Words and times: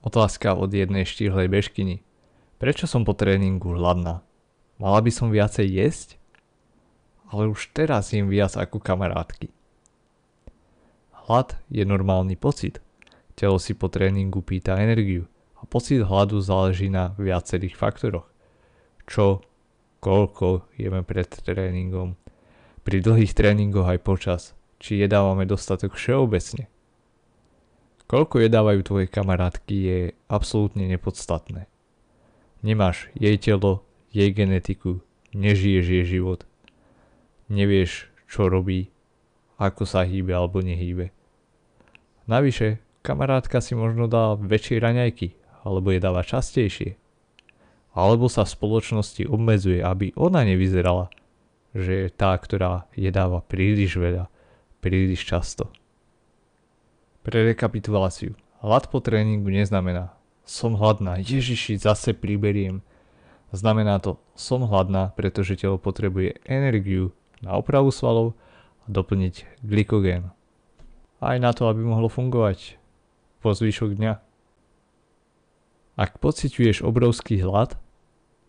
Otázka 0.00 0.56
od 0.56 0.72
jednej 0.72 1.04
štíhlej 1.04 1.52
bežkyni. 1.52 2.00
Prečo 2.56 2.88
som 2.88 3.04
po 3.04 3.12
tréningu 3.12 3.76
hladná? 3.76 4.24
Mala 4.80 5.04
by 5.04 5.12
som 5.12 5.28
viacej 5.28 5.68
jesť? 5.68 6.16
Ale 7.28 7.52
už 7.52 7.68
teraz 7.76 8.16
jem 8.16 8.32
viac 8.32 8.56
ako 8.56 8.80
kamarátky. 8.80 9.52
Hlad 11.28 11.60
je 11.68 11.84
normálny 11.84 12.34
pocit. 12.40 12.80
Telo 13.36 13.60
si 13.60 13.76
po 13.76 13.92
tréningu 13.92 14.40
pýta 14.40 14.80
energiu 14.80 15.28
a 15.60 15.68
pocit 15.68 16.00
hladu 16.00 16.40
záleží 16.40 16.88
na 16.88 17.12
viacerých 17.20 17.76
faktoroch. 17.76 18.24
Čo, 19.04 19.44
koľko 20.00 20.64
jeme 20.80 21.04
pred 21.04 21.28
tréningom, 21.28 22.16
pri 22.80 23.04
dlhých 23.04 23.36
tréningoch 23.36 23.84
aj 23.84 24.00
počas, 24.00 24.42
či 24.80 24.96
jedávame 24.96 25.44
dostatok 25.44 25.92
všeobecne. 25.92 26.72
Koľko 28.10 28.42
jedávajú 28.42 28.80
tvoje 28.82 29.06
kamarátky 29.06 29.76
je 29.86 29.98
absolútne 30.26 30.82
nepodstatné. 30.90 31.70
Nemáš 32.58 33.06
jej 33.14 33.38
telo, 33.38 33.86
jej 34.10 34.34
genetiku, 34.34 34.98
nežiješ 35.30 35.86
jej 35.86 36.04
život. 36.18 36.42
Nevieš, 37.46 38.10
čo 38.26 38.50
robí, 38.50 38.90
ako 39.62 39.86
sa 39.86 40.02
hýbe 40.02 40.34
alebo 40.34 40.58
nehýbe. 40.58 41.14
Navyše, 42.26 42.82
kamarátka 43.06 43.62
si 43.62 43.78
možno 43.78 44.10
dá 44.10 44.34
väčšie 44.34 44.82
raňajky, 44.82 45.38
alebo 45.62 45.94
je 45.94 46.02
dáva 46.02 46.26
častejšie. 46.26 46.98
Alebo 47.94 48.26
sa 48.26 48.42
v 48.42 48.54
spoločnosti 48.58 49.22
obmedzuje, 49.30 49.86
aby 49.86 50.10
ona 50.18 50.42
nevyzerala, 50.42 51.14
že 51.78 51.94
je 51.94 52.08
tá, 52.10 52.34
ktorá 52.34 52.90
jedáva 52.98 53.38
príliš 53.38 54.02
veľa, 54.02 54.26
príliš 54.82 55.22
často. 55.30 55.70
Pre 57.20 57.38
rekapituláciu. 57.44 58.32
Hlad 58.64 58.88
po 58.88 59.00
tréningu 59.04 59.52
neznamená 59.52 60.16
som 60.50 60.74
hladná, 60.74 61.22
Ježiši, 61.22 61.78
zase 61.78 62.10
priberiem. 62.10 62.82
Znamená 63.54 64.02
to 64.02 64.18
som 64.34 64.66
hladná, 64.66 65.14
pretože 65.14 65.54
telo 65.54 65.78
potrebuje 65.78 66.42
energiu 66.42 67.14
na 67.38 67.54
opravu 67.54 67.94
svalov 67.94 68.34
a 68.82 68.86
doplniť 68.90 69.62
glykogén. 69.62 70.34
Aj 71.22 71.38
na 71.38 71.54
to, 71.54 71.70
aby 71.70 71.86
mohlo 71.86 72.10
fungovať 72.10 72.80
po 73.38 73.54
zvyšok 73.54 73.94
dňa. 73.94 74.12
Ak 76.00 76.18
pociťuješ 76.18 76.82
obrovský 76.82 77.38
hlad, 77.44 77.78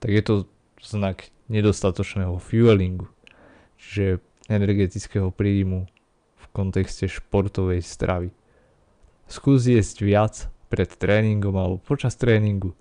tak 0.00 0.10
je 0.16 0.22
to 0.24 0.34
znak 0.80 1.28
nedostatočného 1.52 2.40
fuelingu, 2.40 3.10
čiže 3.76 4.24
energetického 4.48 5.28
príjmu 5.28 5.90
v 6.40 6.44
kontexte 6.56 7.04
športovej 7.10 7.84
stravy. 7.84 8.32
Skús 9.28 9.66
jesť 9.66 9.96
viac 10.04 10.34
pred 10.72 10.88
tréningom 10.88 11.52
alebo 11.52 11.76
počas 11.82 12.16
tréningu. 12.16 12.72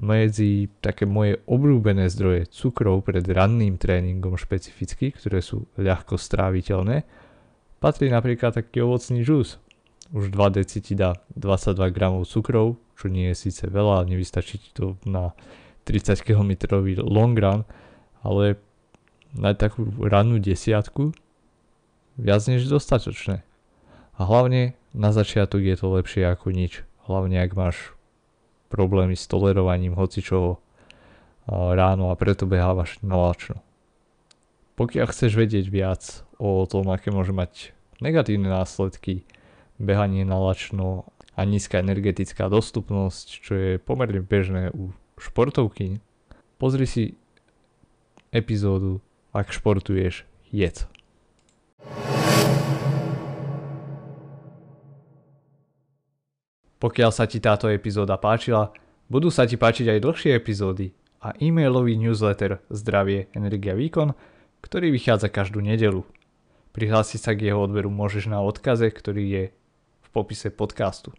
Medzi 0.00 0.72
také 0.80 1.04
moje 1.04 1.38
obľúbené 1.44 2.08
zdroje 2.08 2.48
cukrov 2.48 3.04
pred 3.04 3.20
ranným 3.22 3.76
tréningom 3.76 4.34
špecificky, 4.40 5.12
ktoré 5.12 5.44
sú 5.44 5.68
ľahko 5.76 6.16
stráviteľné, 6.16 7.04
patrí 7.78 8.08
napríklad 8.08 8.56
taký 8.56 8.80
ovocný 8.82 9.22
žús. 9.22 9.60
Už 10.10 10.32
2 10.32 10.58
deci 10.58 10.82
ti 10.82 10.96
dá 10.96 11.14
22 11.36 11.94
gramov 11.94 12.26
cukrov, 12.26 12.80
čo 12.98 13.06
nie 13.06 13.30
je 13.30 13.46
síce 13.46 13.68
veľa, 13.68 14.08
nevystačí 14.08 14.58
ti 14.58 14.70
to 14.74 14.98
na 15.06 15.36
30 15.86 16.26
km 16.26 16.80
long 17.04 17.36
run, 17.38 17.62
ale 18.24 18.58
na 19.36 19.54
takú 19.54 19.86
rannú 20.02 20.42
desiatku 20.42 21.14
viac 22.18 22.42
než 22.50 22.66
dostatočné. 22.66 23.46
A 24.16 24.20
hlavne 24.26 24.79
na 24.94 25.10
začiatok 25.14 25.62
je 25.62 25.76
to 25.78 25.86
lepšie 25.94 26.22
ako 26.26 26.50
nič. 26.50 26.82
Hlavne 27.06 27.42
ak 27.42 27.52
máš 27.58 27.76
problémy 28.70 29.18
s 29.18 29.26
tolerovaním 29.26 29.98
hocičoho 29.98 30.62
ráno 31.50 32.10
a 32.10 32.14
preto 32.14 32.46
behávaš 32.46 33.02
nalačno. 33.02 33.58
Pokiaľ 34.78 35.06
chceš 35.10 35.34
vedieť 35.34 35.66
viac 35.68 36.22
o 36.38 36.62
tom, 36.64 36.88
aké 36.88 37.10
môže 37.10 37.34
mať 37.34 37.74
negatívne 37.98 38.48
následky 38.48 39.26
behanie 39.76 40.22
nalačno 40.22 41.10
a 41.34 41.44
nízka 41.44 41.80
energetická 41.80 42.48
dostupnosť, 42.48 43.26
čo 43.42 43.52
je 43.56 43.70
pomerne 43.80 44.22
bežné 44.22 44.70
u 44.70 44.94
športovky, 45.20 46.00
pozri 46.56 46.86
si 46.88 47.04
epizódu 48.30 49.02
Ak 49.30 49.54
športuješ, 49.54 50.26
jedz. 50.50 50.90
Pokiaľ 56.80 57.10
sa 57.12 57.28
ti 57.28 57.38
táto 57.44 57.68
epizóda 57.68 58.16
páčila, 58.16 58.72
budú 59.12 59.28
sa 59.28 59.44
ti 59.44 59.60
páčiť 59.60 59.92
aj 59.92 60.02
dlhšie 60.02 60.32
epizódy 60.32 60.96
a 61.20 61.36
e-mailový 61.36 62.00
newsletter 62.00 62.64
Zdravie, 62.72 63.28
Energia, 63.36 63.76
Výkon, 63.76 64.16
ktorý 64.64 64.88
vychádza 64.88 65.28
každú 65.28 65.60
nedelu. 65.60 66.08
Prihlásiť 66.72 67.20
sa 67.20 67.32
k 67.36 67.52
jeho 67.52 67.60
odberu 67.60 67.92
môžeš 67.92 68.32
na 68.32 68.40
odkaze, 68.40 68.88
ktorý 68.88 69.24
je 69.28 69.44
v 70.00 70.08
popise 70.08 70.48
podcastu. 70.48 71.12